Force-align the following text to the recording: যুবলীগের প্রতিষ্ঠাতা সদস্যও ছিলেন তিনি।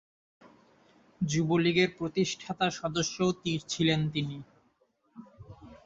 যুবলীগের 1.21 1.89
প্রতিষ্ঠাতা 1.97 2.67
সদস্যও 2.71 3.29
ছিলেন 3.67 3.99
তিনি। 4.09 4.37